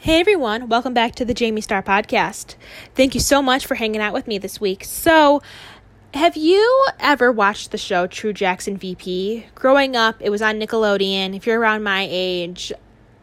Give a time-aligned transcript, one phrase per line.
[0.00, 2.54] Hey everyone, welcome back to the Jayme Starr podcast.
[2.94, 4.84] Thank you so much for hanging out with me this week.
[4.84, 5.42] So,
[6.14, 9.46] have you ever watched the show True Jackson VP?
[9.56, 11.34] Growing up, it was on Nickelodeon.
[11.34, 12.72] If you're around my age,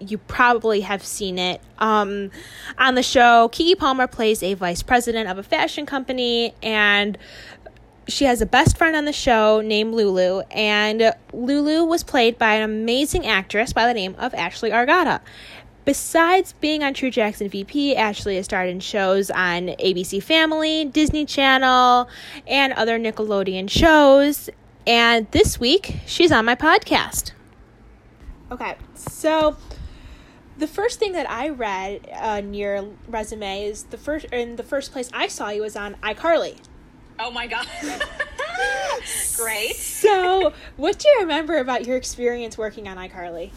[0.01, 1.61] you probably have seen it.
[1.79, 2.29] Um,
[2.77, 7.17] on the show, Keke Palmer plays a vice president of a fashion company, and
[8.05, 12.55] she has a best friend on the show named Lulu, and Lulu was played by
[12.55, 15.21] an amazing actress by the name of Ashley Argota.
[15.85, 21.25] Besides being on True Jackson VP, Ashley has starred in shows on ABC Family, Disney
[21.25, 22.09] Channel,
[22.47, 24.49] and other Nickelodeon shows.
[24.87, 27.33] And this week, she's on my podcast.
[28.51, 29.57] Okay, so
[30.57, 34.63] the first thing that I read uh, on your resume is the first in the
[34.63, 36.57] first place I saw you was on iCarly.
[37.19, 37.67] Oh my god.
[39.37, 39.75] Great.
[39.75, 43.51] So, what do you remember about your experience working on iCarly?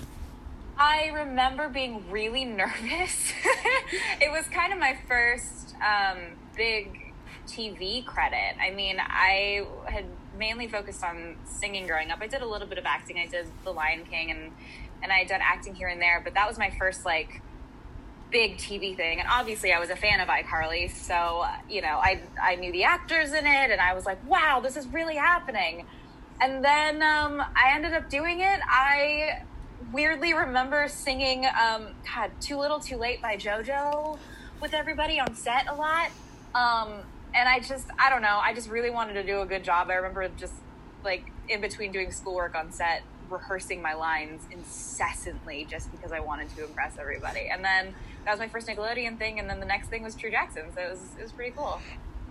[0.78, 3.32] I remember being really nervous.
[4.20, 6.18] it was kind of my first um,
[6.56, 7.12] big
[7.48, 8.56] TV credit.
[8.60, 10.04] I mean, I had
[10.38, 12.20] mainly focused on singing growing up.
[12.20, 13.18] I did a little bit of acting.
[13.18, 14.52] I did The Lion King and
[15.00, 17.40] and I had done acting here and there, but that was my first like
[18.30, 19.18] big TV thing.
[19.18, 22.84] And obviously, I was a fan of iCarly, so you know, I I knew the
[22.84, 25.86] actors in it, and I was like, wow, this is really happening.
[26.40, 28.60] And then um, I ended up doing it.
[28.68, 29.42] I
[29.92, 34.18] weirdly remember singing um, God, Too Little Too Late by JoJo
[34.60, 36.10] with everybody on set a lot.
[36.54, 37.02] Um,
[37.34, 39.88] and I just, I don't know, I just really wanted to do a good job.
[39.90, 40.54] I remember just
[41.04, 46.54] like in between doing schoolwork on set, rehearsing my lines incessantly just because I wanted
[46.56, 47.48] to impress everybody.
[47.50, 49.38] And then that was my first Nickelodeon thing.
[49.38, 50.64] And then the next thing was True Jackson.
[50.74, 51.80] So it was, it was pretty cool.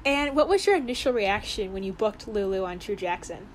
[0.06, 3.48] And what was your initial reaction when you booked Lulu on True Jackson?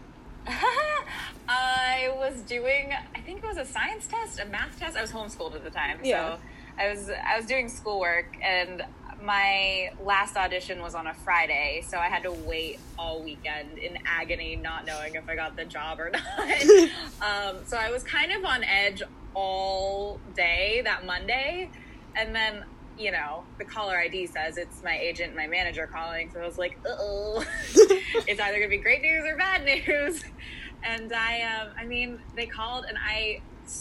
[1.49, 4.97] I was doing, I think it was a science test, a math test.
[4.97, 6.37] I was homeschooled at the time, Yeah.
[6.37, 6.41] so
[6.79, 8.83] I was I was doing schoolwork, and
[9.23, 13.99] my last audition was on a Friday, so I had to wait all weekend in
[14.07, 16.39] agony, not knowing if I got the job or not.
[17.21, 19.03] um, so I was kind of on edge
[19.35, 21.71] all day that Monday,
[22.17, 22.65] and then.
[22.99, 26.31] You know, the caller ID says it's my agent, my manager calling.
[26.33, 27.45] So I was like, uh oh,
[27.75, 30.25] it's either gonna be great news or bad news.
[30.85, 33.41] And I, um, I mean, they called, and I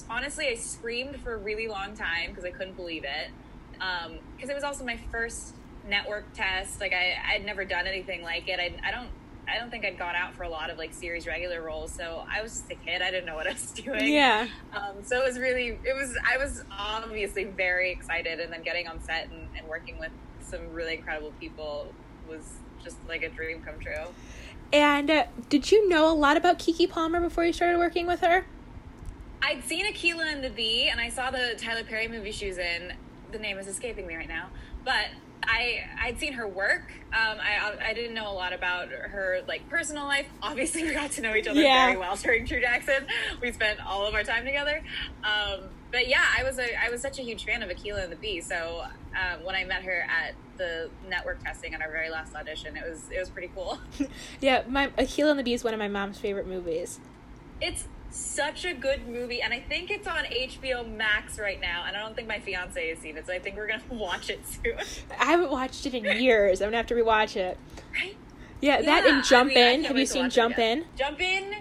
[0.10, 3.32] honestly I screamed for a really long time because I couldn't believe it.
[3.74, 5.56] Because it was also my first
[5.88, 6.80] network test.
[6.80, 8.60] Like I, I'd never done anything like it.
[8.60, 9.10] I, I don't,
[9.52, 11.92] I don't think I'd gone out for a lot of like series regular roles.
[11.92, 13.02] So I was just a kid.
[13.02, 14.14] I didn't know what I was doing.
[14.14, 14.48] Yeah.
[14.74, 18.88] Um, so it was really, it was, I was obviously very excited, and then getting
[18.88, 21.94] on set and, and working with some really incredible people
[22.30, 22.54] was
[22.84, 24.08] just like a dream come true.
[24.74, 28.22] And uh, did you know a lot about Keke Palmer before you started working with
[28.22, 28.46] her?
[29.42, 32.58] I'd seen Akeelah and the Bee, and I saw the Tyler Perry movie she was
[32.58, 32.94] in.
[33.32, 34.48] The name is escaping me right now,
[34.86, 35.08] but
[35.44, 36.92] I I'd seen her work.
[37.14, 40.28] Um, I I didn't know a lot about her like personal life.
[40.42, 41.88] Obviously, we got to know each other Yeah.
[41.88, 43.06] very well during True Jackson.
[43.42, 44.82] We spent all of our time together.
[45.24, 48.12] Um, but yeah, I was a I was such a huge fan of Akeelah and
[48.12, 48.42] the Bee.
[48.42, 48.84] So
[49.16, 52.88] um, when I met her at the network testing on our very last audition, it
[52.88, 53.80] was it was pretty cool.
[54.40, 57.00] Yeah, my Akeelah and the Bee is one of my mom's favorite movies.
[57.60, 61.86] It's such a good movie, and I think it's on HBO Max right now.
[61.88, 64.30] And I don't think my fiance has seen it, so I think we're gonna watch
[64.30, 64.74] it soon.
[65.20, 66.62] I haven't watched it in years.
[66.62, 67.58] I'm gonna have to rewatch it.
[67.94, 68.16] Right?
[68.62, 69.84] Yeah, that Yeah, and Jump I mean, In.
[69.86, 70.60] Have you seen Jump.
[70.60, 70.86] In?
[70.96, 71.56] Jump In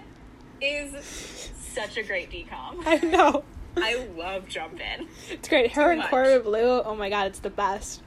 [0.61, 2.83] is such a great DCOM.
[2.85, 3.43] I know.
[3.77, 5.07] I love Jump In.
[5.29, 5.71] It's great.
[5.71, 6.09] Her Too and much.
[6.09, 6.81] Cora Blue.
[6.83, 8.01] Oh my god, it's the best.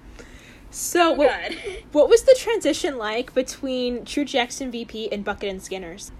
[0.70, 1.52] So, So what,
[1.92, 6.12] what was the transition like between True Jackson VP and Bucket and Skinners?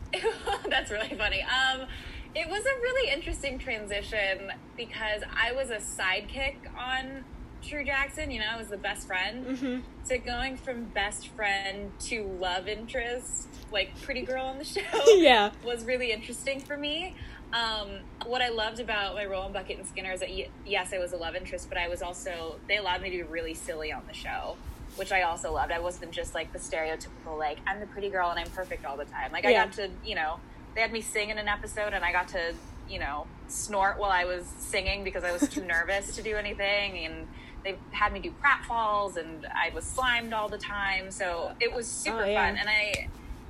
[0.69, 1.43] That's really funny.
[1.43, 1.87] Um,
[2.35, 7.25] it was a really interesting transition because I was a sidekick on
[7.63, 8.31] True Jackson.
[8.31, 9.47] You know, I was the best friend.
[9.47, 9.79] Mm-hmm.
[10.05, 14.81] So going from best friend to love interest, like pretty girl on the show,
[15.17, 15.51] Yeah.
[15.65, 17.15] was really interesting for me.
[17.53, 20.31] Um, what I loved about my role in Bucket and Skinner is that
[20.67, 23.23] yes, I was a love interest, but I was also they allowed me to be
[23.23, 24.57] really silly on the show,
[24.97, 25.71] which I also loved.
[25.71, 28.97] I wasn't just like the stereotypical like I'm the pretty girl and I'm perfect all
[28.97, 29.31] the time.
[29.31, 29.67] Like I Yeah.
[29.67, 30.41] got to you know
[30.75, 32.55] they had me sing in an episode and I got to
[32.89, 37.05] you know snort while I was singing because I was too nervous to do anything
[37.05, 37.27] and.
[37.65, 41.11] They had me do pratfalls, and I was slimed all the time.
[41.11, 42.47] So it was super Oh, yeah.
[42.51, 42.59] fun.
[42.59, 43.09] And I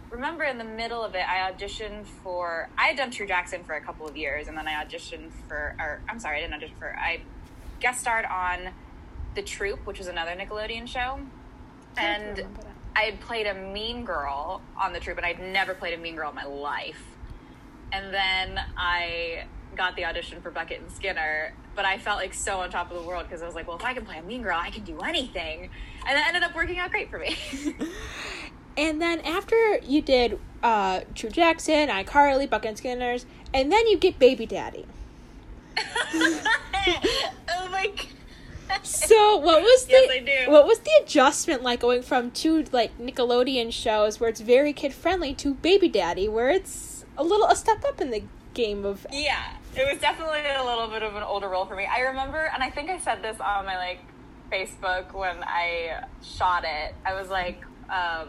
[0.09, 2.69] remember in the middle of it, I auditioned for.
[2.79, 5.75] I had done True Jackson for a couple of years, and then I auditioned for.
[5.81, 6.94] Or I'm sorry, I didn't audition for.
[6.97, 7.23] I
[7.81, 8.69] guest starred on
[9.35, 11.19] The Troop, which was another Nickelodeon show,
[11.97, 12.44] and
[12.94, 16.15] I had played a mean girl on The Troop, and I'd never played a mean
[16.15, 17.03] girl in my life.
[17.94, 19.44] And then I
[19.76, 23.00] got the audition for Bucket and Skinner, but I felt like so on top of
[23.00, 24.70] the world because I was like, well, if I can play a mean girl, I
[24.70, 25.70] can do anything.
[26.06, 27.37] And that ended up working out great for me.
[28.76, 33.96] and then after you did uh, True Jackson, iCarly, Bucket and Skinner's, and then you
[33.96, 34.87] get Baby Daddy.
[35.79, 38.06] oh my god.
[38.82, 43.73] So what was the Yes, what was the adjustment like going from two like Nickelodeon
[43.73, 47.84] shows where it's very kid friendly to Baby Daddy where it's a little a step
[47.84, 48.22] up in the
[48.55, 51.87] game of Yeah, it was definitely a little bit of an older role for me.
[51.87, 54.00] I remember, and I think I said this on my like
[54.50, 56.94] Facebook when I shot it.
[57.05, 58.28] I was like, um,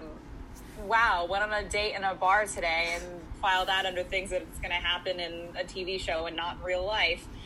[0.85, 3.03] "Wow, went on a date in a bar today and
[3.41, 6.57] filed that under things that it's going to happen in a TV show and not
[6.57, 7.27] in real life."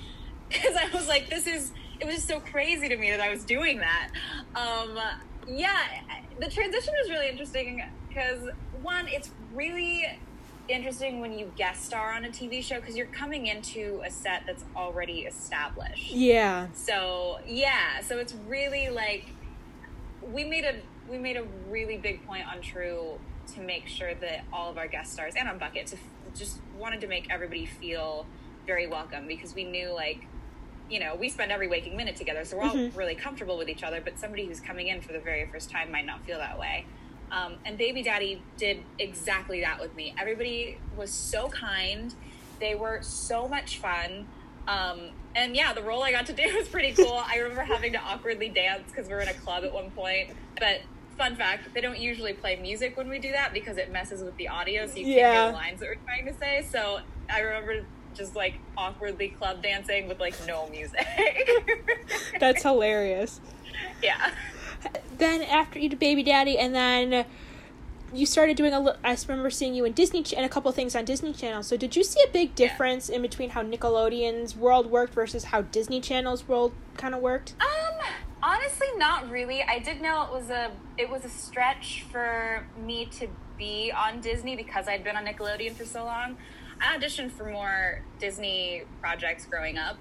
[0.49, 3.29] Because I was like, "This is." It was just so crazy to me that I
[3.29, 4.09] was doing that.
[4.55, 4.97] Um,
[5.47, 5.77] yeah,
[6.39, 8.49] the transition was really interesting because
[8.81, 10.05] one, it's really
[10.69, 14.43] interesting when you guest star on a TV show because you're coming into a set
[14.45, 16.11] that's already established.
[16.11, 19.25] yeah So yeah, so it's really like
[20.21, 20.75] we made a
[21.09, 23.19] we made a really big point on True
[23.55, 26.01] to make sure that all of our guest stars and on Bucket to f-
[26.37, 28.27] just wanted to make everybody feel
[28.67, 30.27] very welcome because we knew like
[30.87, 32.95] you know we spend every waking minute together so we're all Mhm.
[32.95, 35.91] really comfortable with each other but somebody who's coming in for the very first time
[35.91, 36.85] might not feel that way
[37.31, 40.13] um, and baby daddy did exactly that with me.
[40.19, 42.13] Everybody was so kind.
[42.59, 44.27] They were so much fun.
[44.67, 47.21] Um, and yeah the role i got to do was pretty cool.
[47.25, 50.29] I remember having to awkwardly dance because we were in a club at one point.
[50.59, 50.81] But
[51.17, 54.35] fun fact they don't usually play music when we do that because it messes with
[54.37, 55.43] the audio so you can't Yeah.
[55.43, 56.65] hear the lines that we're trying to say.
[56.71, 56.99] So
[57.29, 57.85] i remember
[58.15, 61.05] just like awkwardly club dancing with like no music.
[62.39, 63.39] That's hilarious.
[64.03, 64.31] Yeah
[65.17, 67.25] then after you did Baby Daddy, and then
[68.13, 68.79] you started doing a.
[68.79, 71.61] li- I remember seeing you in Disney Ch- and a couple things on Disney Channel.
[71.63, 75.61] So did you see a big difference in between how Nickelodeon's world worked versus how
[75.61, 77.53] Disney Channel's world kind of worked?
[77.61, 77.99] Um,
[78.41, 79.61] honestly, not really.
[79.61, 83.27] I did know it was a it was a stretch for me to
[83.57, 86.37] be on Disney because I'd been on Nickelodeon for so long.
[86.81, 89.97] I auditioned for more Disney projects growing up,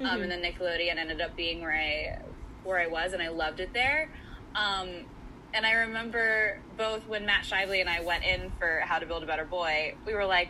[0.00, 0.22] um, Mhm.
[0.24, 2.18] and then Nickelodeon ended up being where I
[2.64, 4.10] where I was, and I loved it there.
[4.54, 5.06] Um,
[5.54, 9.22] and I remember both when Matt Shively and I went in for How to Build
[9.22, 10.48] a Better Boy, we were like,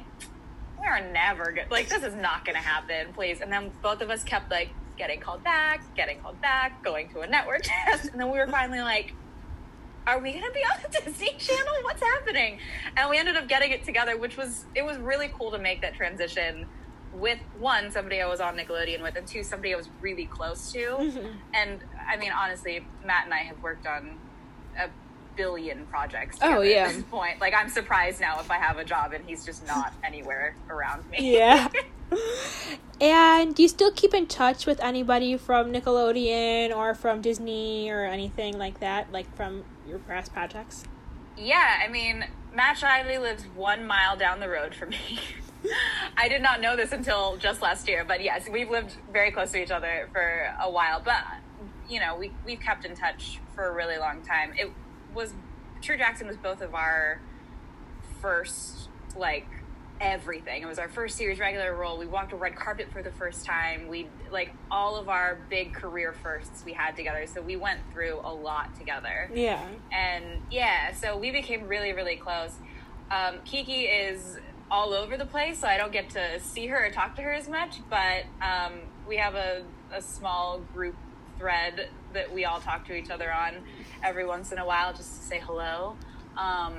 [0.80, 1.70] we are never good.
[1.70, 3.40] Like, this is not going to happen, please.
[3.40, 7.20] And then both of us kept like getting called back, getting called back, going to
[7.20, 8.06] a network test.
[8.10, 9.14] And then we were finally like,
[10.06, 11.74] are we going to be on the Disney Channel?
[11.82, 12.58] What's happening?
[12.96, 15.80] And we ended up getting it together, which was, it was really cool to make
[15.82, 16.66] that transition
[17.14, 20.72] with one, somebody I was on Nickelodeon with, and two, somebody I was really close
[20.72, 20.78] to.
[20.78, 21.34] Mhm.
[21.54, 24.18] And I mean, honestly, Matt and I have worked on
[24.78, 24.88] a
[25.36, 26.38] billion projects.
[26.42, 26.88] Oh, yeah.
[26.88, 29.66] At this point, like I'm surprised now if I have a job and he's just
[29.66, 31.36] not anywhere around me.
[31.36, 31.68] Yeah.
[33.00, 38.04] and do you still keep in touch with anybody from Nickelodeon or from Disney or
[38.04, 40.84] anything like that, like from your past projects?
[41.36, 41.82] yeah.
[41.84, 42.24] I mean,
[42.54, 45.20] Matt Shively lives one mile down the road from me.
[46.16, 49.52] I did not know this until just last year, but yes, we've lived very close
[49.52, 51.00] to each other for a while.
[51.04, 51.22] But
[51.88, 54.52] you know, we we've kept in touch for a really long time.
[54.58, 54.70] It
[55.14, 55.32] was
[55.80, 57.20] True Jackson was both of our
[58.20, 59.46] first like
[60.00, 60.62] everything.
[60.62, 61.98] It was our first series regular role.
[61.98, 63.88] We walked a red carpet for the first time.
[63.88, 67.26] We like all of our big career firsts we had together.
[67.26, 69.30] So we went through a lot together.
[69.32, 69.66] Yeah.
[69.92, 72.52] And yeah, so we became really, really close.
[73.10, 74.38] Um, Keke is
[74.70, 77.32] all over the place, so I don't get to see her or talk to her
[77.32, 78.74] as much, but um,
[79.06, 80.94] we have a, a small group
[81.38, 83.54] thread that we all talk to each other on
[84.02, 85.96] every once in a while just to say hello.
[86.36, 86.74] Um,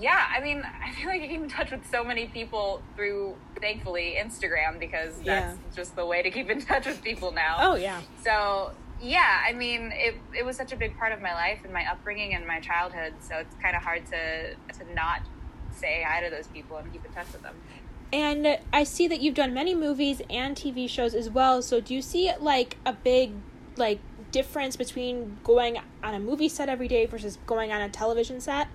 [0.00, 3.36] yeah, I mean, I feel like I keep in touch with so many people through,
[3.60, 5.54] thankfully, Instagram because that's Yeah.
[5.76, 7.56] just the way to keep in touch with people now.
[7.60, 8.00] Oh, yeah.
[8.24, 11.72] So yeah, I mean, it it was such a big part of my life and
[11.72, 13.14] my upbringing and my childhood.
[13.20, 15.20] So it's kind of hard to to not
[15.74, 17.56] say hi to those people and keep in touch with them.
[18.12, 21.62] And I see that you've done many movies and TV shows as well.
[21.62, 23.32] So do you see like a big
[23.76, 24.00] like
[24.30, 28.68] difference between going on a movie set every day versus going on a television set?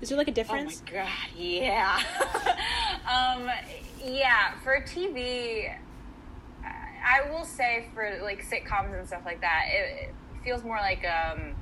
[0.00, 0.82] Is there like a difference?
[0.82, 2.02] Oh my god, yeah.
[3.08, 3.50] um,
[4.04, 5.72] yeah, for TV,
[6.64, 11.04] I will say for like sitcoms and stuff like that, it, it feels more like
[11.04, 11.54] um,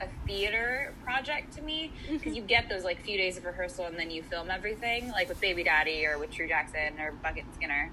[0.00, 3.98] a theater project to me because you get those like few days of rehearsal and
[3.98, 7.54] then you film everything, like with Baby Daddy or with True Jackson or Bucket and
[7.54, 7.90] Skinner.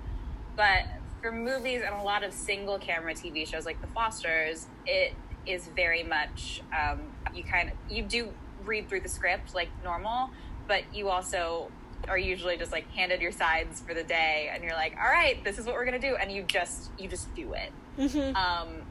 [0.55, 0.85] But
[1.21, 5.13] for movies and a lot of single camera TV shows like The Fosters, it
[5.45, 7.01] is very much um,
[7.33, 8.29] you kind of you do
[8.65, 10.29] read through the script like normal,
[10.67, 11.71] but you also
[12.07, 15.43] are usually just like handed your sides for the day and you're like all right
[15.43, 18.35] this is what we're gonna do and you just you just do it Mm-hmm.
[18.35, 18.81] um,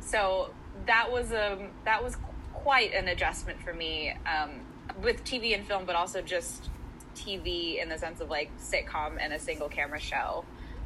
[0.00, 0.50] so
[0.86, 2.16] that was a that was
[2.52, 4.50] quite an adjustment for me um,
[5.02, 6.68] with TV and film, but also just
[7.14, 10.44] TV in the sense of like sitcom and a single camera show.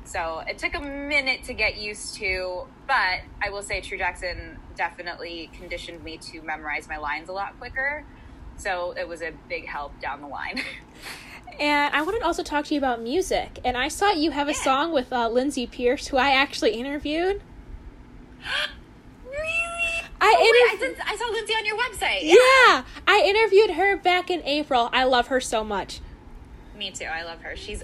[0.08, 4.58] So it took a minute to get used to, but I will say True Jackson
[4.74, 8.06] definitely conditioned me to memorize my lines a lot quicker.
[8.56, 10.62] So it was a big help down the line.
[11.60, 13.58] And I wanted to also talk to you about music.
[13.64, 14.58] And I saw you have a Yeah.
[14.62, 17.42] song with uh, Lindsay Pearce, who I actually interviewed.
[19.24, 20.04] really?
[20.20, 22.20] I Oh, wait, I, I saw Lindsay on your website.
[22.22, 24.88] Yeah, I interviewed her back in April.
[24.92, 26.00] I love her so much.
[26.76, 27.06] Me too.
[27.06, 27.56] I love her.
[27.56, 27.82] She's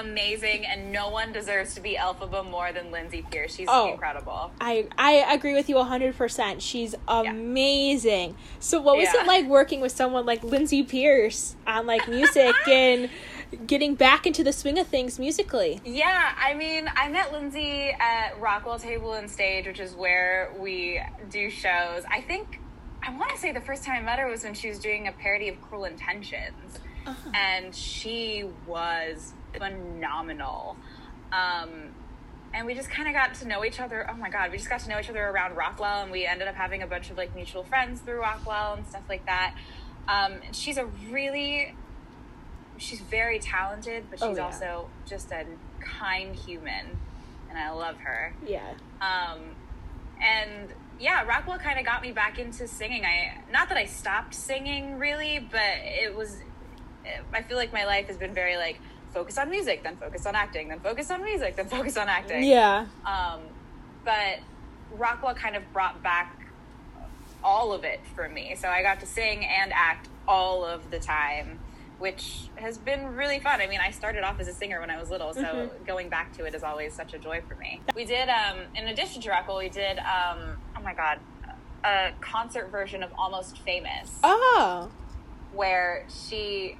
[0.00, 3.54] amazing, and no one deserves to be Elphaba more than Lindsay Pearce.
[3.54, 3.92] She's Oh.
[3.92, 4.50] incredible.
[4.60, 6.60] I I agree with you 100%.
[6.62, 8.36] She's amazing.
[8.60, 9.22] So what was Yeah.
[9.22, 13.10] it like working with someone like Lindsay Pearce on like music and
[13.66, 15.80] getting back into the swing of things musically?
[15.84, 21.00] Yeah, I mean, I met Lindsay at Rockwell Table and Stage, which is where we
[21.30, 22.04] do shows.
[22.10, 22.58] I think
[23.04, 25.08] I want to say the first time I met her was when she was doing
[25.08, 27.30] a parody of Cruel Intentions, uh-huh.
[27.34, 30.76] and she was phenomenal.
[31.32, 31.90] Um,
[32.54, 34.06] and we just kind of got to know each other.
[34.10, 36.48] Oh my god, we just got to know each other around Rockwell, and we ended
[36.48, 39.54] up having a bunch of like mutual friends through Rockwell and stuff like that.
[40.08, 41.74] Um, she's a really,
[42.76, 44.44] she's very talented, but Oh, she's yeah.
[44.44, 45.46] also just a
[45.80, 46.98] kind human,
[47.48, 48.34] and I love her.
[48.46, 48.74] Yeah.
[49.00, 49.40] Um,
[50.20, 50.68] and
[51.00, 53.04] yeah, Rockwell kind of got me back into singing.
[53.06, 56.36] I not that I stopped singing really, but it was.
[57.32, 58.78] I feel like my life has been very like
[59.12, 62.42] focus on music, then focus on acting, then focus on music, then focus on acting.
[62.44, 62.86] Yeah.
[63.04, 63.40] Um,
[64.04, 64.38] but
[64.92, 66.38] Rockwell kind of brought back
[67.44, 68.54] all of it for me.
[68.56, 71.58] So I got to sing and act all of the time,
[71.98, 73.60] which has been really fun.
[73.60, 75.86] I mean, I started off as a singer when I was little, so Mhm.
[75.86, 77.80] going back to it is always such a joy for me.
[77.94, 81.18] We did, um, in addition to Rockwell, we did, um, oh my God,
[81.84, 84.88] a concert version of Almost Famous Oh.
[85.52, 86.78] where she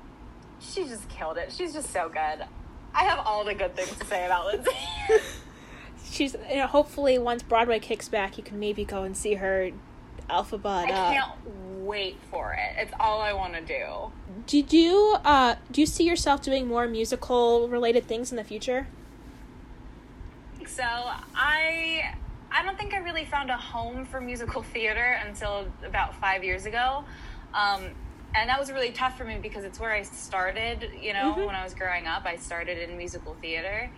[0.62, 1.52] she just killed it.
[1.52, 2.46] She's just so good.
[2.94, 4.70] I have all the good things to say about Lindsay.
[6.10, 9.70] She's you know, hopefully once Broadway kicks back, you can maybe go and see her
[10.28, 10.84] Elphaba.
[10.84, 11.32] I can't
[11.80, 12.82] wait for it.
[12.82, 14.12] It's all I want to do.
[14.46, 18.86] did you uh do you see yourself doing more musical related things in the future?
[20.66, 22.14] So I
[22.50, 26.66] I don't think I really found a home for musical theater until about five years
[26.66, 27.04] ago.
[27.54, 27.90] Um,
[28.34, 31.46] and that was really tough for me because it's where I started, you know, Mhm.
[31.46, 32.24] when I was growing up.
[32.24, 33.90] I started in musical theater.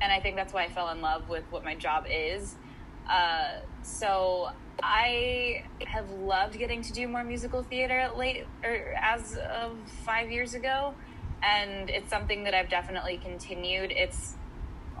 [0.00, 2.56] And I think that's why I fell in love with what my job is.
[3.08, 4.50] Uh, so
[4.82, 10.54] I have loved getting to do more musical theater late or as of five years
[10.54, 10.94] ago.
[11.42, 13.92] And it's something that I've definitely continued.
[13.92, 14.34] It's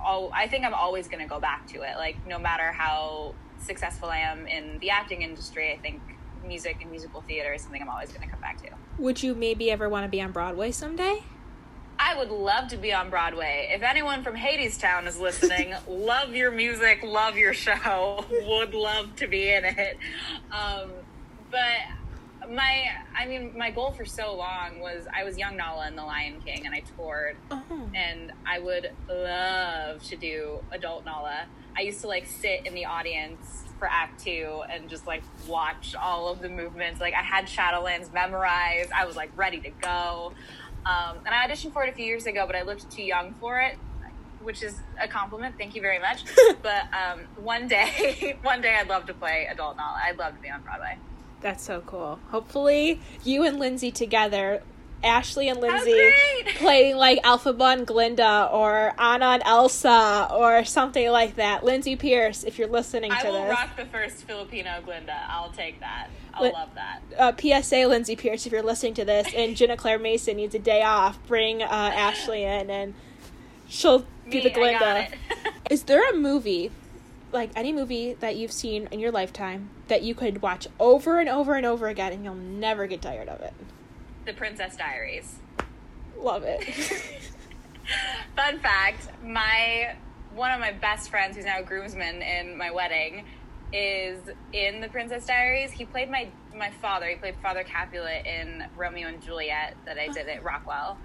[0.02, 1.96] all, I think I'm always going to go back to it.
[1.96, 6.00] Like, no matter how successful I am in the acting industry, I think
[6.44, 8.70] music and musical theater is something I'm always going to come back to.
[8.98, 11.22] Would you maybe ever want to be on Broadway someday?
[11.98, 13.70] I would love to be on Broadway.
[13.72, 19.28] If anyone from Hadestown is listening, love your music, love your show, would love to
[19.28, 19.98] be in it.
[20.50, 20.90] Um,
[21.50, 25.94] but my, I mean, my goal for so long was I was young Nala in
[25.94, 27.62] The Lion King and I toured Oh.
[27.94, 31.44] and I would love to do adult Nala.
[31.76, 35.96] I used to like sit in the audience for Act Two and just like watch
[36.00, 37.00] all of the movements.
[37.00, 38.92] Like I had Shadowlands memorized.
[38.92, 40.32] I was like ready to go.
[40.86, 43.34] Um, and I auditioned for it a few years ago, but I looked too young
[43.40, 43.76] for it,
[44.40, 45.56] which is a compliment.
[45.58, 46.22] Thank you very much.
[46.62, 50.00] but um, one day, one day, I'd love to play adult Nala.
[50.04, 50.96] I'd love to be on Broadway.
[51.40, 52.20] That's so cool.
[52.30, 54.62] Hopefully, you and Lindsay together,
[55.04, 56.10] Ashley and Lindsay,
[56.56, 61.64] playing like Elphaba and Glinda or Anna and Elsa or something like that.
[61.64, 63.34] Lindsay Pearce, if you're listening I to this.
[63.34, 65.18] I will rock the first Filipino Glinda.
[65.28, 66.08] I'll take that.
[66.34, 67.00] I'll Lit- love that.
[67.18, 67.32] Uh,
[67.62, 70.82] PSA, Lindsay Pearce, if you're listening to this, and Ginna Claire Mason needs a day
[70.82, 72.94] off, bring uh, Ashley in and
[73.68, 75.08] she'll be Me, the I Glinda.
[75.70, 76.70] Is there a movie,
[77.32, 81.28] like any movie that you've seen in your lifetime, that you could watch over and
[81.28, 83.52] over and over again and you'll never get tired of it?
[84.24, 85.36] The Princess Diaries.
[86.18, 86.62] Love it.
[88.36, 89.96] Fun fact: my
[90.34, 93.24] one of my best friends, who's now a groomsman in my wedding,
[93.72, 94.18] is
[94.52, 95.70] in the Princess Diaries.
[95.70, 97.06] He played my my father.
[97.06, 100.44] He played Father Capulet in Romeo and Juliet that I did at oh.
[100.44, 100.98] Rockwell,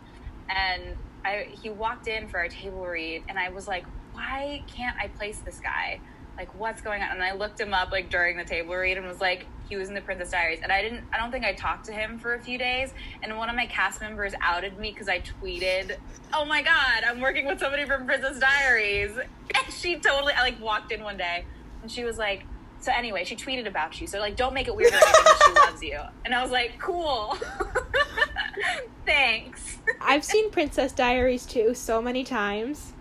[0.50, 0.96] and
[1.26, 5.08] I he walked in for our table read, and I was like, why can't I
[5.08, 6.00] place this guy?
[6.38, 7.12] Like what's going on?
[7.12, 9.90] And i looked him up like during the table read and was like he was
[9.90, 10.60] in the princess diaries.
[10.62, 12.94] And i didn't i don't think i talked to him for a few days.
[13.24, 15.98] And one of my cast members outed me because i tweeted
[16.34, 19.12] oh my god i'm working with somebody from princess diaries.
[19.56, 21.46] And she totally i like walked in one day
[21.82, 22.46] and she was like
[22.80, 24.08] so anyway she tweeted about you.
[24.08, 26.00] So like don't make it weird or anything she loves you.
[26.26, 27.38] And i was like cool.
[29.06, 29.78] Thanks.
[30.02, 32.94] I've seen Princess Diaries too so many times.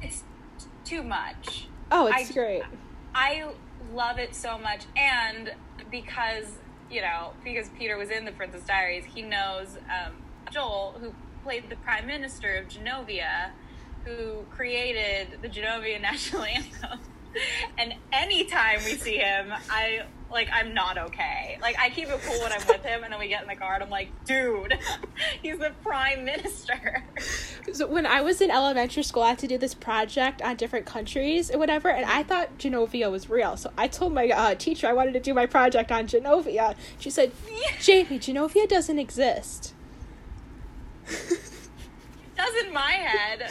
[0.00, 0.24] it's
[0.84, 2.62] too much Oh, it's I- great.
[3.14, 3.44] I
[3.94, 5.52] love it so much, and
[5.90, 6.46] because
[6.90, 10.14] you know, because Peter was in the Princess Diaries, he knows um,
[10.50, 11.12] Joel, who
[11.44, 13.50] played the Prime Minister of Genovia,
[14.04, 16.98] who created the Genovian national anthem.
[17.76, 21.58] And anytime we see him, I like I'm not okay.
[21.60, 23.56] Like I keep it cool when I'm with him, and then we get in the
[23.56, 24.78] car, and I'm like, dude,
[25.42, 27.04] he's the Prime Minister.
[27.72, 30.86] So when I was in elementary school, I had to do this project on different
[30.86, 33.56] countries or whatever, and I thought Genovia was real.
[33.56, 36.74] So I told my uh, teacher I wanted to do my project on Genovia.
[36.98, 37.32] She said,
[37.80, 39.74] "Jamie, Genovia doesn't exist."
[42.36, 43.50] That's in my head.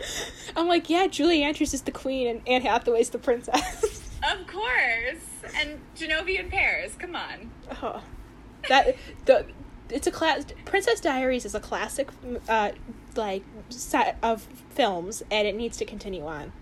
[0.56, 3.91] I'm like, "Yeah, Julie Andrews is the queen, and Anne Hathaway's the princess."
[4.32, 5.52] Of course.
[5.60, 7.50] And Genovian pears, come on.
[7.82, 8.02] oh,
[8.68, 8.96] that
[9.26, 9.46] the
[9.90, 10.44] it's a class.
[10.64, 12.08] Princess Diaries is a classic,
[12.48, 12.72] uh,
[13.14, 16.52] like set of films, and it needs to continue on.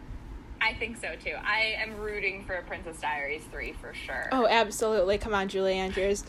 [0.60, 1.34] I think so too.
[1.42, 4.28] I am rooting for Princess Diaries 3 for sure.
[4.32, 5.16] Oh, absolutely!
[5.18, 6.24] Come on, Julie Andrews.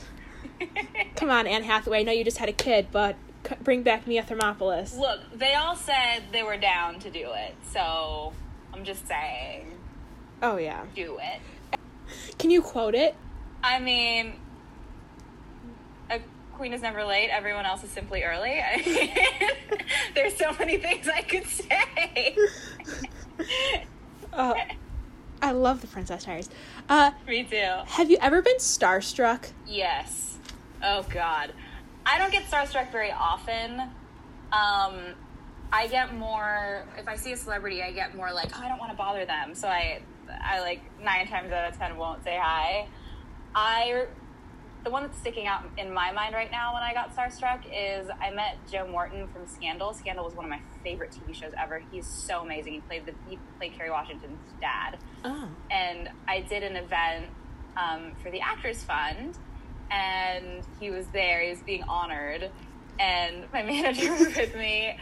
[1.15, 1.99] Come on, Anne Hathaway.
[1.99, 3.15] I know you just had a kid, but
[3.63, 4.97] bring back Mia Thermopolis.
[4.97, 8.33] Look, they all said they were down to do it, so
[8.73, 9.71] I'm just saying,
[10.41, 10.85] Oh yeah.
[10.95, 11.77] do it.
[12.39, 13.15] Can you quote it?
[13.63, 14.33] I mean,
[16.09, 16.19] a
[16.55, 17.29] queen is never late.
[17.29, 18.59] Everyone else is simply early.
[18.59, 19.09] I mean,
[20.15, 22.35] there's so many things I could say.
[24.33, 24.53] Uh,
[25.41, 26.49] I love the Princess Diaries.
[26.87, 27.57] Uh, Me too.
[27.87, 29.51] have you ever been starstruck?
[29.67, 30.37] Yes.
[30.81, 31.51] Oh God,
[32.05, 33.81] I don't get starstruck very often.
[34.53, 35.15] Um,
[35.71, 38.79] I get more if I see a celebrity, I get more like, oh, I don't
[38.79, 40.01] want to bother them, so I,
[40.43, 42.87] I like nine times out of ten won't say hi.
[43.55, 44.05] I,
[44.83, 48.09] the one that's sticking out in my mind right now when I got starstruck is
[48.21, 49.93] I met Joe Morton from Scandal.
[49.93, 51.81] Scandal was one of my favorite TV shows ever.
[51.91, 52.73] He's so amazing.
[52.73, 55.47] He played the he played Kerry Washington's dad Oh.
[55.69, 57.27] and I did an event
[57.77, 59.37] um, for the Actors Fund,
[59.91, 61.41] and he was there.
[61.43, 62.49] He was being honored,
[62.99, 64.97] and my manager was with me,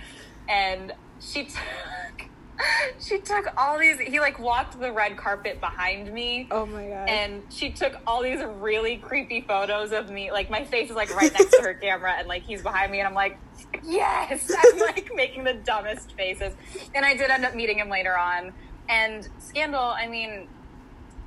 [0.50, 2.30] and she took
[3.00, 4.00] she took all these.
[4.00, 6.48] He like walked the red carpet behind me.
[6.52, 7.10] Oh my god.
[7.10, 10.32] And she took all these really creepy photos of me.
[10.32, 13.00] Like my face is like right next to her camera, and like he's behind me,
[13.00, 13.38] and I'm like,
[13.84, 16.54] yes, I'm like making the dumbest faces.
[16.94, 18.54] And I did end up meeting him later on.
[18.88, 20.48] And Scandal, I mean,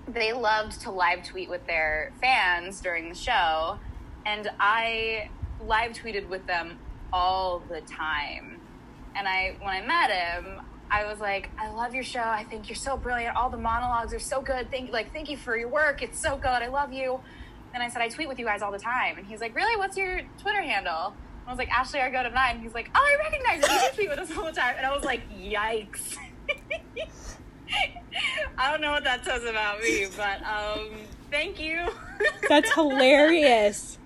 [0.08, 3.78] they loved to live tweet with their fans during the show,
[4.26, 5.30] and I
[5.64, 6.78] live tweeted with them
[7.12, 8.61] all the time.
[9.14, 12.20] And I, when I met him, I was like, "I love your show.
[12.20, 13.36] I think you're so brilliant.
[13.36, 14.70] All the monologues are so good.
[14.70, 16.02] Thank you, like, thank you for your work.
[16.02, 16.48] It's so good.
[16.48, 17.20] I love you."
[17.74, 19.76] And I said, "I tweet with you guys all the time." And he's like, "Really?
[19.78, 22.90] What's your Twitter handle?" And I was like, "Ashley, I go to nine." He's like,
[22.94, 23.62] "Oh, I recognize.
[23.72, 26.16] You do tweet with us all the time." And I was like, "Yikes."
[28.58, 30.90] I don't know what that says about me, but um,
[31.30, 31.86] thank you.
[32.48, 33.98] That's hilarious.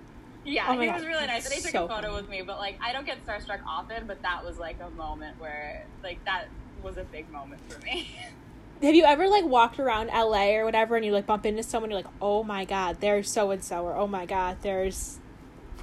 [0.47, 1.45] Yeah, Oh he God, was really nice.
[1.45, 2.15] And he took so a photo funny.
[2.15, 5.39] with me, but like I don't get starstruck often, but that was like a moment
[5.39, 6.45] where like that
[6.81, 8.09] was a big moment for me.
[8.81, 11.89] Have you ever like walked around LA or whatever and you like bump into someone
[11.89, 15.19] you're like, "Oh my god, there's so and so," or "Oh my god, there's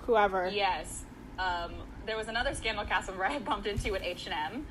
[0.06, 1.04] whoever." yes.
[1.38, 1.72] Um,
[2.06, 4.66] there was another scandal cast member I bumped into at H and M.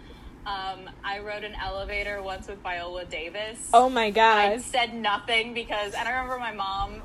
[0.46, 3.70] Um, I rode an elevator once with Viola Davis.
[3.74, 4.38] Oh my god!
[4.54, 7.02] I said nothing because, and I remember my mom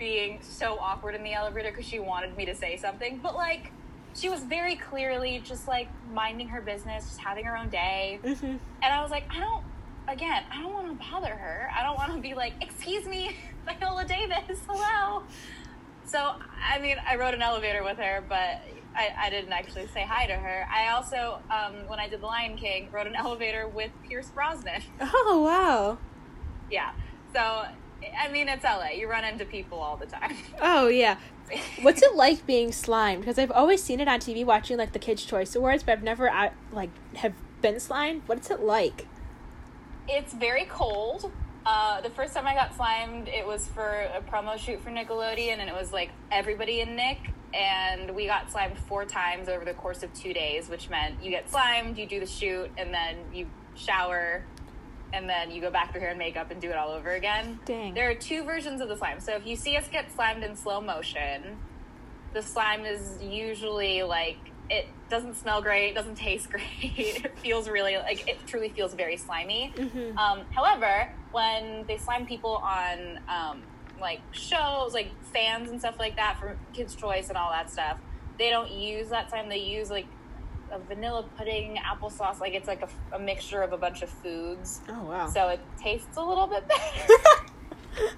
[0.00, 3.70] being so awkward in the elevator because she wanted me to say something, but like,
[4.16, 8.18] she was very clearly just like minding her business, just having her own day.
[8.24, 9.62] hmm And I was like, I don't,
[10.08, 11.70] again, I don't want to bother her.
[11.78, 15.22] I don't want to be like, excuse me, Viola Davis, hello.
[16.04, 16.34] So,
[16.68, 18.62] I mean, I rode an elevator with her, but
[18.96, 20.66] I, I didn't actually say hi to her.
[20.74, 24.82] I also, um, when I did The Lion King, rode an elevator with Pierce Brosnan.
[25.00, 25.98] Oh wow.
[26.68, 26.90] yeah.
[27.32, 27.66] So,
[28.18, 28.90] I mean, it's LA.
[28.96, 30.36] You run into people all the time.
[30.60, 31.16] Oh yeah.
[31.82, 33.22] What's it like being slimed?
[33.22, 36.02] Because I've always seen it on TV watching like the Kids Choice Awards, but I've
[36.02, 36.30] never
[36.72, 38.22] like have been slimed.
[38.26, 39.06] What's it like?
[40.08, 41.32] It's very cold.
[41.66, 45.58] Uh, the first time I got slimed, it was for a promo shoot for Nickelodeon,
[45.58, 47.18] and it was like everybody in Nick.
[47.52, 51.30] And we got slimed four times over the course of two days, which meant you
[51.30, 54.44] get slimed, you do the shoot, and then you shower,
[55.12, 57.58] and then you go back through hair and makeup and do it all over again.
[57.64, 57.94] Dang.
[57.94, 59.20] There are two versions of the slime.
[59.20, 61.58] So if you see us get slimed in slow motion,
[62.32, 66.64] the slime is usually like it doesn't smell great, doesn't taste great.
[67.24, 69.72] it feels really like it truly feels very slimy.
[69.76, 70.16] Mhm.
[70.16, 73.62] Um, however, when they slime people on um,
[74.00, 77.98] like shows, like fans and stuff like that for Kids' Choice and all that stuff,
[78.38, 79.48] they don't use that slime.
[79.48, 80.06] They use like
[80.72, 82.40] a vanilla pudding, applesauce.
[82.40, 85.28] Like it's like a, a mixture of a bunch of foods, Oh wow.
[85.28, 87.14] so it tastes a little bit better.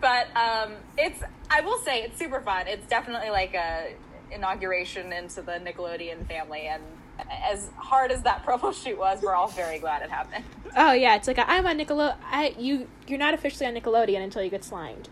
[0.00, 2.66] but um, it's I will say it's super fun.
[2.68, 3.94] It's definitely like a
[4.32, 6.82] inauguration into the Nickelodeon family, and
[7.44, 10.44] as hard as that promo shoot was, we're all very glad it happened.
[10.76, 12.16] oh yeah, it's like i I'm on Nickelode.
[12.24, 15.08] I you you're not officially on Nickelodeon until you get slimed.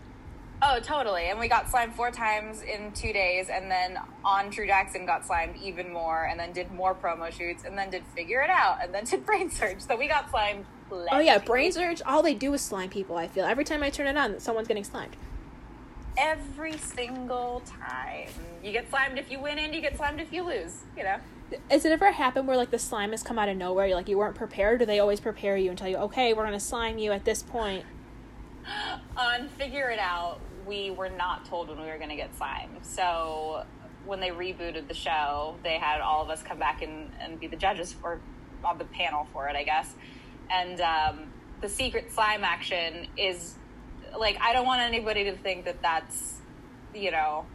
[0.61, 1.29] Oh, totally.
[1.29, 5.25] And we got slimed four times in two days, and then on True Jackson got
[5.25, 8.79] slimed even more, and then did more promo shoots, and then did Figure It Out,
[8.83, 9.79] and then did Brain Surge.
[9.79, 10.65] So we got slimed.
[10.91, 11.37] Oh yeah.
[11.37, 12.01] Brain Surge.
[12.05, 13.15] All they do is slime people.
[13.15, 15.15] I feel every time I turn it on, someone's getting slimed.
[16.17, 18.27] Every single time.
[18.61, 20.81] You get slimed if you win, and you get slimed if you lose.
[20.97, 21.17] You know?
[21.71, 23.87] Has it ever happened where like the slime has come out of nowhere?
[23.87, 26.43] You're like you weren't prepared, or they always prepare you and tell you, okay, we're
[26.43, 27.85] gonna slime you at this point.
[29.17, 32.79] On Figure It Out, we were not told when we were going to get slimed.
[32.83, 33.63] So
[34.05, 37.47] when they rebooted the show, they had all of us come back and, and be
[37.47, 38.19] the judges for
[38.63, 39.93] on the panel for it, I guess.
[40.49, 43.55] And um, the secret slime action is
[44.17, 46.35] like, I don't want anybody to think that that's,
[46.93, 47.45] you know,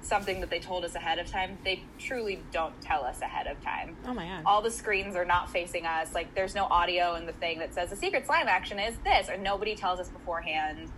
[0.00, 1.58] something that they told us ahead of time.
[1.64, 4.42] They truly don't tell us ahead of time Oh my god.
[4.46, 6.14] all the screens are not facing us.
[6.14, 9.28] Like there's no audio in the thing that says the secret slime action is this,
[9.28, 10.90] or nobody tells us beforehand.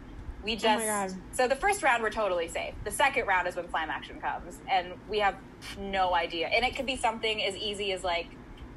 [0.44, 1.14] We Oh my just God.
[1.32, 2.74] so the first round we're totally safe.
[2.84, 5.36] The second round is when slime action comes, and we have
[5.78, 6.46] no idea.
[6.48, 8.26] And it could be something as easy as like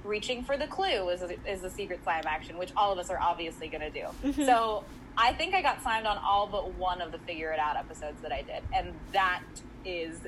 [0.03, 3.19] reaching for the clue is is the secret slime action, which all of us are
[3.19, 4.05] obviously going to do.
[4.23, 4.45] Mhm.
[4.45, 4.83] So
[5.17, 8.19] I think I got slimed on all but one of the figure it out episodes
[8.23, 9.41] that I did, and that
[9.85, 10.19] is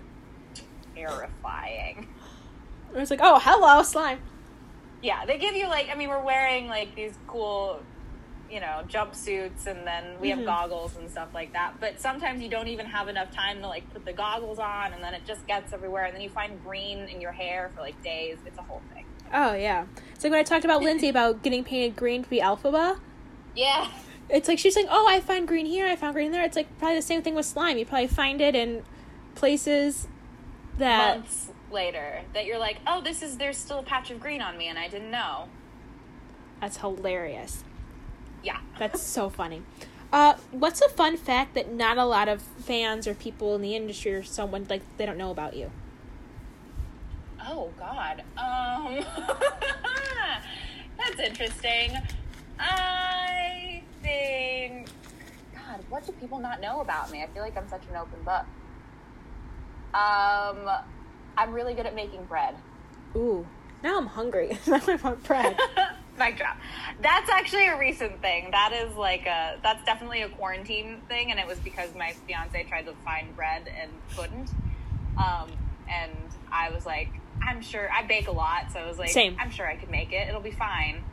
[0.96, 2.08] terrifying.
[2.94, 4.20] It was like, oh hello slime.
[5.02, 7.82] Yeah, they give you like I mean we're wearing like these cool
[8.50, 10.38] you know jumpsuits and then we Mhm.
[10.38, 11.80] have goggles and stuff like that.
[11.80, 15.04] But sometimes you don't even have enough time to like put the goggles on and
[15.04, 18.02] then it just gets everywhere and then you find green in your hair for like
[18.04, 18.38] days.
[18.46, 19.06] It's a whole thing.
[19.34, 19.86] Oh yeah.
[20.13, 23.00] It's like when I talked about Lindsay about getting painted green to be Elphaba.
[23.56, 23.89] Yeah.
[24.30, 26.44] It's like she's like, oh, I find green here, I found green there.
[26.44, 27.78] It's like probably the same thing with slime.
[27.78, 28.84] You probably find it in
[29.36, 30.08] places
[30.78, 34.41] that Months later that you're like, "Oh, this is there's still a patch of green
[34.41, 35.48] on me and I didn't know."
[36.62, 37.63] that's hilarious.
[38.43, 38.58] Yeah.
[38.80, 39.62] That's so funny.
[40.12, 43.76] Uh, what's a fun fact that not a lot of fans or people in the
[43.76, 45.71] industry or someone like they don't know about you?
[47.48, 48.24] Oh God.
[48.38, 49.04] Um,
[50.98, 51.98] that's interesting.
[52.60, 54.88] I think.
[55.54, 57.24] God, what do people not know about me?
[57.24, 58.45] I feel like I'm such an open book.
[59.95, 60.69] Um,
[61.38, 62.55] I'm really good at making bread.
[63.15, 63.47] Ooh,
[63.81, 64.58] now I'm hungry.
[64.67, 65.58] now I want bread.
[66.19, 66.58] Mic drop.
[67.01, 68.49] That's actually a recent thing.
[68.51, 69.58] That is like a.
[69.63, 73.69] That's definitely a quarantine thing, and it was because my fiance tried to find bread
[73.81, 74.49] and couldn't.
[75.17, 75.49] Um,
[75.89, 76.12] and
[76.51, 77.10] I was like,
[77.41, 79.38] I'm sure I bake a lot, so I was like, Same.
[79.39, 80.27] I'm sure I could make it.
[80.27, 81.03] It'll be fine.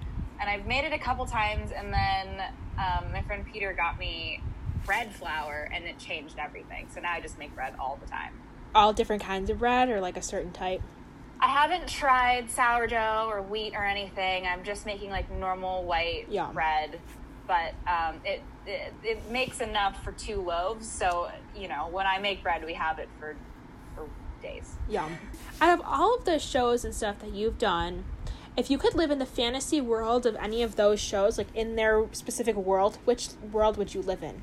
[0.40, 2.42] And I've made it a couple times, and then
[2.78, 4.40] um, my friend Peter got me
[4.84, 6.88] bread flour, and it changed everything.
[6.92, 8.32] So now I just make bread all the time.
[8.74, 10.82] All different kinds of bread or like a certain type.
[11.40, 14.46] I haven't tried sourdough or wheat or anything.
[14.46, 16.54] I'm just making like normal white Yum.
[16.54, 17.00] bread,
[17.48, 20.88] but um, it, it it makes enough for two loaves.
[20.88, 23.34] So you know, when I make bread, we have it for
[23.96, 24.08] for
[24.40, 24.76] days.
[24.88, 25.18] Yum.
[25.60, 28.04] Out of all of the shows and stuff that you've done,
[28.56, 31.74] if you could live in the fantasy world of any of those shows, like in
[31.74, 34.42] their specific world, which world would you live in?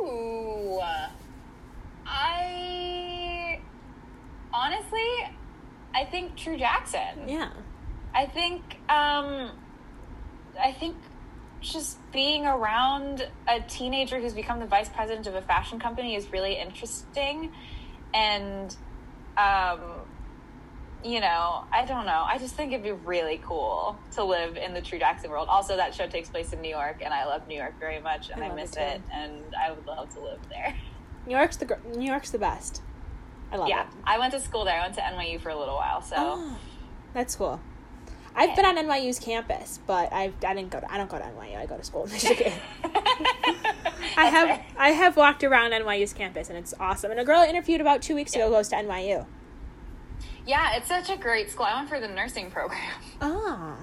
[0.00, 0.80] Ooh,
[2.06, 3.60] I
[4.58, 5.36] honestly,
[5.94, 7.28] I think True Jackson.
[7.28, 7.50] Yeah.
[8.14, 9.50] I think um
[10.60, 10.96] I think
[11.60, 16.30] just being around a teenager who's become the vice president of a fashion company is
[16.32, 17.52] really interesting
[18.12, 18.76] and
[19.36, 19.80] um
[21.04, 22.24] you know, I don't know.
[22.26, 25.46] I just think it'd be really cool to live in the True Jackson world.
[25.48, 28.30] Also, that show takes place in New York, and I love New York very much,
[28.30, 30.74] and I I, miss it it, and I would love to live there.
[31.24, 32.82] New York's the gr- New York's the best.
[33.50, 33.88] I love yeah, it.
[34.04, 34.78] I went to school there.
[34.78, 36.58] I went to NYU for a little while, so Oh,
[37.14, 37.60] that's cool.
[38.34, 41.24] I've been on NYU's campus, but I I didn't go to I don't go to
[41.24, 41.56] NYU.
[41.56, 42.52] I go to school in Michigan.
[44.16, 47.10] I have I have walked around NYU's campus and it's awesome.
[47.10, 49.26] And a girl I interviewed about two weeks ago goes to NYU.
[50.48, 51.66] Yeah, it's such a great school.
[51.66, 52.80] I went for the nursing program.
[53.20, 53.76] Oh.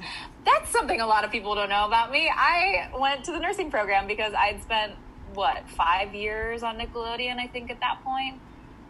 [0.45, 2.27] That's something a lot of people don't know about me.
[2.27, 4.93] I went to the nursing program because I'd spent,
[5.35, 8.39] what, five years on Nickelodeon, I think, at that point.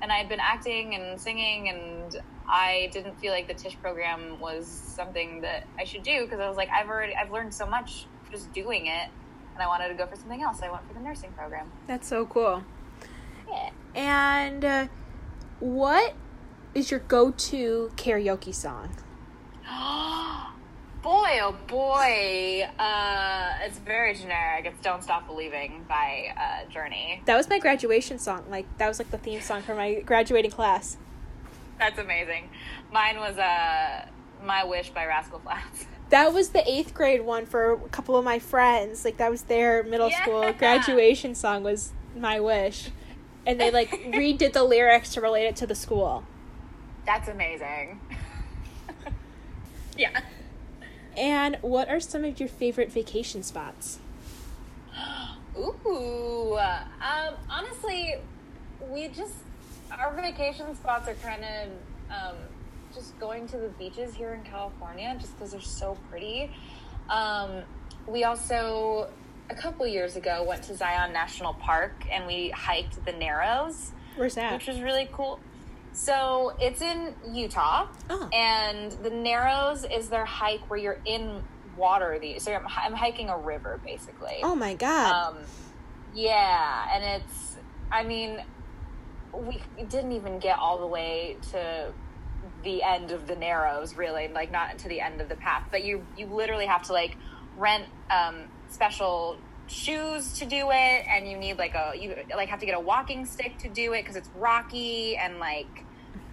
[0.01, 2.15] And I had been acting and singing, and
[2.47, 6.47] I didn't feel like the Tisch program was something that I should do because I
[6.47, 9.09] was like, I've already, I've learned so much just doing it,
[9.53, 10.61] and I wanted to go for something else.
[10.61, 11.71] I went for the nursing program.
[11.87, 12.63] That's so cool.
[13.49, 13.69] Yeah.
[13.95, 14.87] And uh,
[15.59, 16.13] what
[16.73, 18.89] is your go-to karaoke song?
[21.05, 22.67] boy, oh boy.
[22.79, 24.65] Uh, it's very generic.
[24.65, 27.21] It's Don't Stop Believing by uh, Journey.
[27.25, 28.43] That was my graduation song.
[28.49, 30.97] Like that was like the theme song for my graduating class.
[31.77, 32.49] That's amazing.
[32.91, 34.07] Mine was uh,
[34.43, 35.85] My Wish by Rascal Flatts.
[36.09, 39.03] That was the eighth grade one for a couple of my friends.
[39.03, 40.21] Like that was their middle Yeah.
[40.21, 42.91] school graduation song was "My Wish,"
[43.47, 46.23] and they like redid the lyrics to relate it to the school.
[47.07, 47.99] That's amazing.
[49.97, 50.21] yeah.
[51.17, 53.99] And what are some of your favorite vacation spots?
[55.57, 56.57] Ooh.
[56.57, 58.15] Um, honestly,
[58.89, 59.33] we just
[59.91, 61.69] our vacation spots are kind of
[62.11, 62.35] um,
[62.93, 66.51] just going to the beaches here in California, just because they're so pretty.
[67.09, 67.61] Um,
[68.07, 69.09] we also
[69.49, 74.35] a couple years ago went to Zion National Park and we hiked the Narrows, Where's
[74.35, 74.53] that?
[74.53, 75.39] which was really cool.
[75.95, 78.27] So it's in Utah, Oh.
[78.33, 81.41] and the Narrows is their hike where you're in
[81.77, 82.19] water.
[82.19, 84.39] The so I'm, I'm hiking a river basically.
[84.43, 85.29] Oh my god!
[85.29, 85.37] Um,
[86.13, 87.55] yeah, and it's,
[87.91, 88.43] I mean,
[89.33, 91.93] we didn't even get all the way to
[92.63, 95.63] the end of the Narrows, really, like not to the end of the path.
[95.71, 97.15] But you, you literally have to like
[97.57, 102.59] rent um, special shoes to do it, and you need like a, you like have
[102.59, 105.84] to get a walking stick to do it because it's rocky and like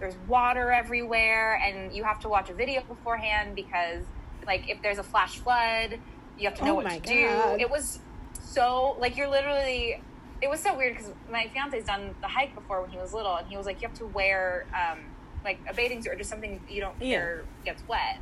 [0.03, 4.03] there's water everywhere, and you have to watch a video beforehand because
[4.45, 5.97] like if there's a flash flood,
[6.37, 7.55] you have to know Oh what to do.
[7.57, 7.99] It was
[8.41, 10.01] so like you're literally
[10.41, 13.33] it was so weird because my fiance's done the hike before when he was little
[13.37, 14.99] and he was like you have to wear um
[15.45, 17.19] like a bathing suit or just something you don't Yeah.
[17.19, 18.19] care gets wet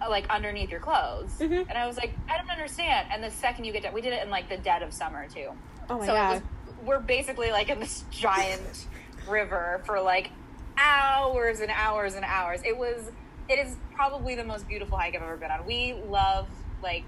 [0.00, 1.66] uh, like underneath your clothes Mhm.
[1.68, 4.14] and i was like i don't understand and the second you get down we did
[4.14, 5.50] it in like the dead of summer too
[5.90, 6.36] oh my so god!
[6.36, 8.86] it was we're basically like in this giant
[9.28, 10.30] river for like
[10.78, 12.60] hours and hours and hours.
[12.64, 13.10] It was
[13.48, 15.64] it is probably the most beautiful hike i've ever been on.
[15.66, 16.48] We love
[16.82, 17.04] like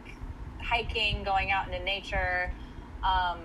[0.60, 2.52] hiking going out into nature.
[3.02, 3.38] Um,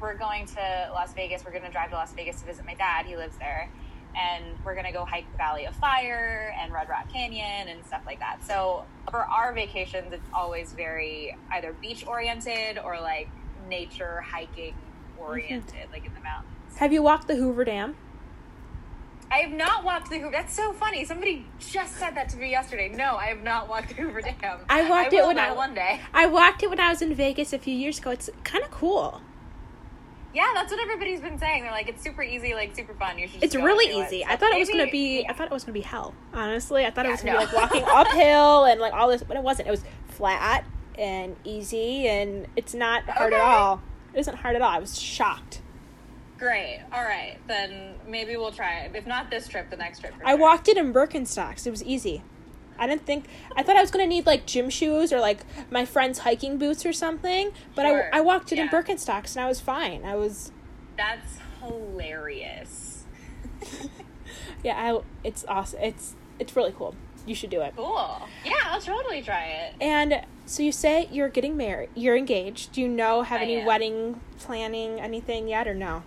[0.00, 1.44] we're going to las vegas.
[1.44, 3.06] We're going to drive to las vegas to visit my dad.
[3.06, 3.70] He lives there.
[4.16, 7.84] And we're going to go hike the valley of fire and red rock canyon and
[7.86, 8.44] stuff like that.
[8.44, 13.28] So for our vacations it's always very either beach oriented or like
[13.68, 14.74] nature hiking
[15.16, 16.76] oriented like in the mountains.
[16.76, 17.94] Have you walked the Hoover Dam?
[19.32, 20.32] I have not walked the Hoover.
[20.32, 21.04] That's so funny.
[21.04, 22.88] Somebody just said that to me yesterday.
[22.88, 24.34] No, I have not walked the Hoover Dam.
[24.68, 26.00] I walked I it when I- one day.
[26.12, 28.10] I walked it when I was in Vegas a few years ago.
[28.10, 29.20] It's kind of cool.
[30.32, 31.62] Yeah, that's what everybody's been saying.
[31.62, 33.18] They're like, it's super easy, like super fun.
[33.18, 33.42] You should.
[33.42, 34.22] It's really easy.
[34.22, 35.22] So I thought it was gonna be.
[35.22, 35.30] yeah.
[35.30, 36.14] I thought it was gonna be hell.
[36.32, 37.46] Honestly, I thought it was gonna no.
[37.46, 39.66] be like walking uphill and like all this, but it wasn't.
[39.66, 40.64] It was flat
[40.96, 43.82] and easy, and it's not hard at all.
[44.14, 44.70] It isn't hard at all.
[44.70, 45.62] I was shocked.
[46.40, 46.80] Great.
[46.90, 48.96] All right, then maybe we'll try it.
[48.96, 50.14] If not this trip, the next trip.
[50.24, 50.38] I sure.
[50.40, 51.66] walked it in Birkenstocks.
[51.66, 52.22] It was easy.
[52.78, 53.26] I didn't think.
[53.54, 56.86] I thought I was gonna need like gym shoes or like my friend's hiking boots
[56.86, 57.52] or something.
[57.74, 58.08] But Sure.
[58.10, 60.02] I, I walked it in Birkenstocks and I was fine.
[60.02, 60.50] I was
[60.96, 63.04] That's hilarious.
[64.64, 64.76] yeah.
[64.94, 65.80] I it's awesome.
[65.82, 66.94] It's it's really cool.
[67.26, 67.74] You should do it.
[67.76, 68.18] Cool.
[68.46, 69.74] Yeah, I'll totally try it.
[69.78, 71.90] And so you say you're getting married.
[71.94, 72.72] You're engaged.
[72.72, 73.66] Do you know have I any am.
[73.66, 76.02] wedding planning anything yet or no?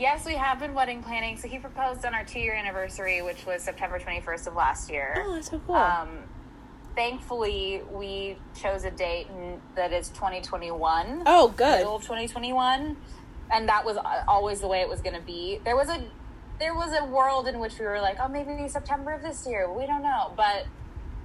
[0.00, 1.36] Yes, we have been wedding planning.
[1.36, 5.14] So he proposed on our two-year anniversary, which was September twenty-first of last year.
[5.26, 5.76] Oh, that's so cool.
[5.76, 6.08] Um,
[6.96, 9.26] thankfully, we chose a date
[9.76, 11.24] that is 2021.
[11.26, 11.78] oh, good.
[11.78, 12.96] Middle of 2021,
[13.52, 15.60] and that was always the way it was going to be.
[15.64, 16.02] There was a
[16.58, 19.70] there was a world in which we were like, oh, maybe September of this year.
[19.72, 20.66] We don't know, but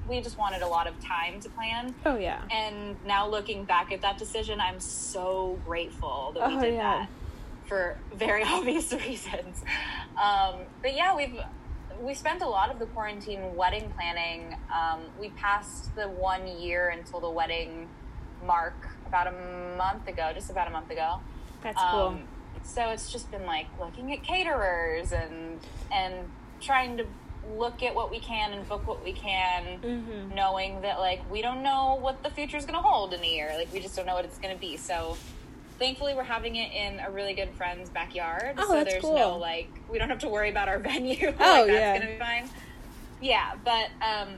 [0.07, 1.95] we just wanted a lot of time to plan.
[2.05, 2.41] Oh yeah.
[2.51, 6.99] And now looking back at that decision, I'm so grateful that we Oh, did yeah.
[6.99, 7.09] that
[7.67, 9.63] for very obvious reasons.
[10.21, 11.35] Um, but yeah, we've
[12.01, 14.55] we spent a lot of the quarantine wedding planning.
[14.73, 17.87] Um, we passed the one year until the wedding
[18.45, 18.75] mark
[19.07, 21.19] about a month ago, just about a month ago.
[21.63, 21.99] That's cool.
[22.07, 22.23] Um,
[22.63, 25.59] so it's just been like looking at caterers and
[25.91, 26.13] and
[26.61, 27.05] trying to
[27.57, 30.33] look at what we can and book what we can, Mhm.
[30.33, 33.27] knowing that like we don't know what the future is going to hold in a
[33.27, 33.53] year.
[33.55, 34.77] Like we just don't know what it's going to be.
[34.77, 35.15] So
[35.79, 38.55] thankfully we're having it in a really good friend's backyard.
[38.57, 39.15] Oh, so there's cool.
[39.15, 41.27] no like we don't have to worry about our venue.
[41.27, 41.97] like, Oh, that's yeah.
[41.99, 42.49] gonna be fine.
[43.21, 44.29] Yeah, but um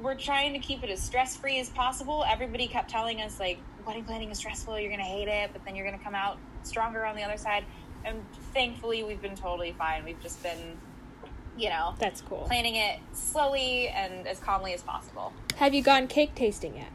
[0.00, 2.24] we're trying to keep it as stress free as possible.
[2.28, 5.76] Everybody kept telling us like wedding planning is stressful, you're gonna hate it, but then
[5.76, 7.64] you're gonna come out stronger on the other side.
[8.04, 10.04] And thankfully we've been totally fine.
[10.04, 10.78] We've just been
[11.54, 12.44] you know, That's cool.
[12.46, 15.34] planning it slowly and as calmly as possible.
[15.56, 16.88] Have you gone cake tasting yet?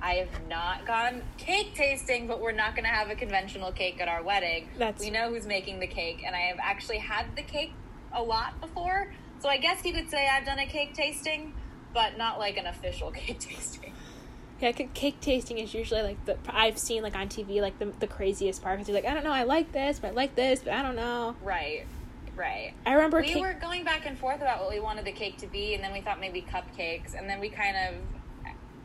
[0.00, 4.00] I have not gone cake tasting, but we're not going to have a conventional cake
[4.00, 4.68] at our wedding.
[4.78, 7.72] That's- we know who's making the cake, and I have actually had the cake
[8.12, 9.12] a lot before.
[9.40, 11.52] So I guess you could say I've done a cake tasting,
[11.94, 13.92] but not like an official cake tasting.
[14.60, 18.08] Yeah, cake tasting is usually like the I've seen like on TV like the the
[18.08, 20.64] craziest part because you're like I don't know I like this but I like this
[20.64, 21.36] but I don't know.
[21.44, 21.86] Right,
[22.34, 22.72] right.
[22.84, 23.36] I remember We cake.
[23.40, 25.92] were going back and forth about what we wanted the cake to be, and then
[25.92, 27.94] we thought maybe cupcakes, and then we kind of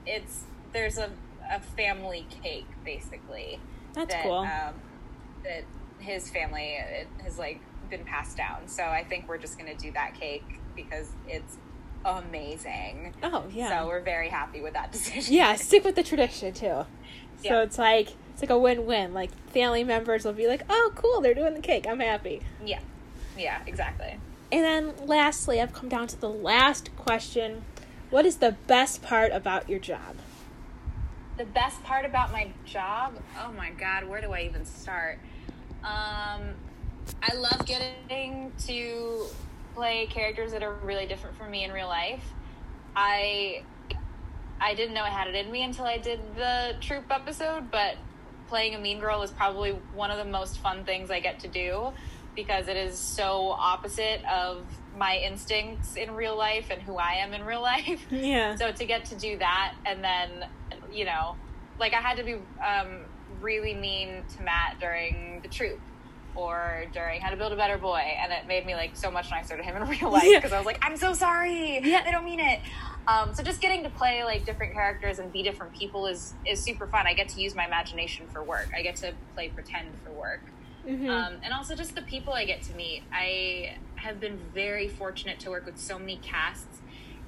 [0.05, 0.43] it's
[0.73, 1.09] there's a
[1.51, 3.59] a family cake basically.
[3.93, 4.39] That's that, cool.
[4.39, 4.73] Um,
[5.43, 5.63] that
[5.99, 7.59] his family it has like
[7.89, 8.67] been passed down.
[8.67, 10.43] So I think we're just gonna do that cake
[10.75, 11.57] because it's
[12.05, 13.13] amazing.
[13.23, 13.69] oh yeah.
[13.81, 15.33] So we're very happy with that decision.
[15.33, 16.85] yeah, stick with the tradition too.
[17.41, 17.61] So Yeah.
[17.63, 19.13] it's like it's like a win-win.
[19.13, 21.85] Like family members will be like, "Oh, cool, they're doing the cake.
[21.87, 22.79] I'm happy." yeah,
[23.37, 24.17] yeah, exactly.
[24.51, 27.63] And then lastly, I've come down to the last question.
[28.09, 30.15] What is the best part about your job?
[31.37, 35.19] The best part about my job, oh my god, where do I even start?
[35.83, 36.53] Um,
[37.21, 39.25] I love getting to
[39.73, 42.23] play characters that are really different from me in real life.
[42.95, 43.63] I
[44.61, 47.95] I didn't know I had it in me until I did the troop episode, but
[48.47, 51.47] playing a mean girl is probably one of the most fun things I get to
[51.47, 51.91] do
[52.35, 54.65] because it is so opposite of
[54.97, 58.05] my instincts in real life and who I am in real life.
[58.09, 58.55] Yeah.
[58.55, 60.29] So to get to do that and then,
[60.93, 61.35] you know,
[61.79, 62.99] like I had to be um,
[63.41, 65.79] really mean to Matt during the troop
[66.35, 69.29] or during How to Build a Better Boy, and it made me like so much
[69.29, 70.39] nicer to him in real life Yeah.
[70.39, 71.79] because I was like, I'm so sorry.
[71.83, 72.03] Yeah.
[72.05, 72.59] I don't mean it.
[73.07, 76.59] Um, so just getting to play like different characters and be different people is is
[76.61, 77.05] super fun.
[77.05, 78.69] I get to use my imagination for work.
[78.75, 80.41] I get to play pretend for work.
[80.87, 81.09] Mhm.
[81.09, 83.03] Um, and also just the people I get to meet.
[83.11, 86.81] I have been very fortunate to work with so many casts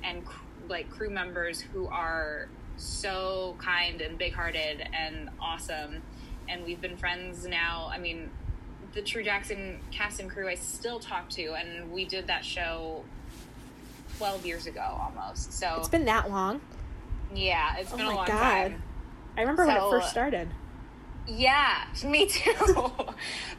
[0.03, 2.47] and cr- like crew members who are
[2.77, 6.01] so kind and big-hearted and awesome.
[6.49, 7.89] And we've been friends now.
[7.91, 8.29] I mean,
[8.93, 13.03] the True Jackson cast and crew I still talk to, and we did that show
[14.17, 15.53] twelve years ago almost.
[15.53, 16.61] So it's been that long.
[17.33, 18.39] yeah, it's Oh been a long God.
[18.39, 18.83] time.
[19.37, 20.47] I remember when it first started.
[21.27, 22.53] Yeah, me too.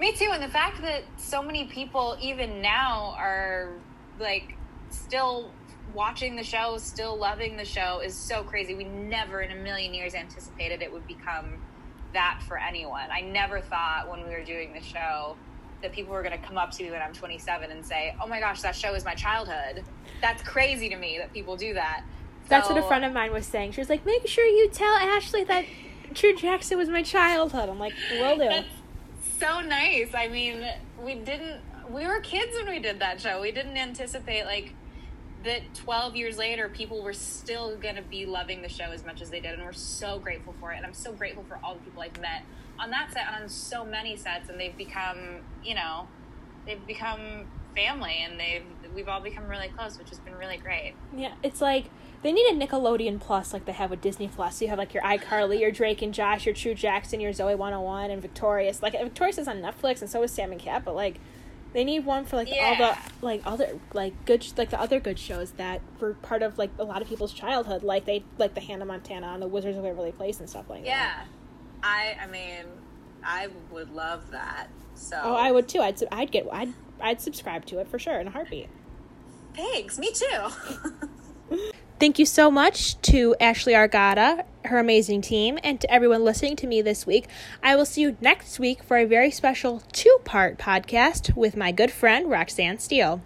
[0.00, 0.30] me too.
[0.32, 3.72] And the fact that so many people, even now, are
[4.18, 4.56] like
[4.90, 5.50] still
[5.96, 8.74] watching the show, still loving the show is so crazy.
[8.74, 11.54] We never in a million years anticipated it would become
[12.12, 13.08] that for anyone.
[13.10, 15.36] I never thought when we were doing the show
[15.82, 18.26] that people were going to come up to me when I'm 27 and say, "Oh
[18.26, 19.84] my gosh, that show is my childhood."
[20.20, 22.04] That's crazy to me that people do that.
[22.48, 23.72] That's what a friend of mine was saying.
[23.72, 25.64] She was like, "Make sure you tell Ashley that
[26.14, 28.68] True Jackson was my childhood." I'm like, "Will do." That's
[29.38, 30.14] so nice.
[30.14, 30.66] I mean,
[31.02, 31.60] we didn't.
[31.90, 33.40] We were kids when we did that show.
[33.40, 34.74] We didn't anticipate like
[35.46, 35.74] that.
[35.74, 39.40] Twelve years later, people were still gonna be loving the show as much as they
[39.40, 40.76] did, and we're so grateful for it.
[40.76, 42.42] And I'm so grateful for all the people I've met
[42.78, 46.06] on that set and on so many sets, and they've become, you know,
[46.66, 50.94] they've become family, and they've we've all become really close, which has been really great.
[51.14, 51.90] Yeah, it's like
[52.22, 54.56] they need a Nickelodeon Plus like they have with Disney Plus.
[54.56, 57.54] So you have like your iCarly, your Drake and Josh, your True Jackson, your Zoe
[57.54, 58.82] 101, and Victorious.
[58.82, 60.84] Like Victorious is on Netflix, and so is Sam and Cat.
[60.84, 61.20] But like,
[61.76, 64.98] they need one for like all the like other like good sh- like the other
[64.98, 67.82] good shows that were part of like a lot of people's childhood.
[67.82, 70.84] Like they like the Hannah Montana and the Wizards of Waverly Place and stuff like
[70.84, 70.88] that.
[70.88, 71.24] Yeah,
[71.82, 72.16] I.
[72.18, 72.64] I mean,
[73.22, 74.68] I would love that.
[74.94, 75.20] So.
[75.22, 75.80] Oh, I would too.
[75.80, 78.70] I'd I'd get I'd I'd subscribe to it for sure in a heartbeat.
[79.54, 79.98] Thanks.
[79.98, 80.48] Me too.
[81.98, 86.66] Thank you so much to Ashley Argota, her amazing team, and to everyone listening to
[86.66, 87.26] me this week.
[87.62, 91.72] I will see you next week for a very special two part podcast with my
[91.72, 93.22] good friend Roxanne Steele.